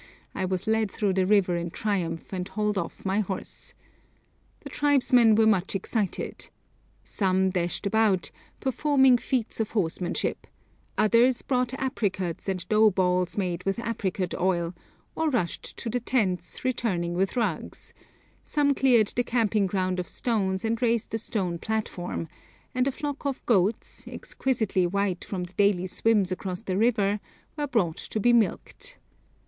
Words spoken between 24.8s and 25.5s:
white from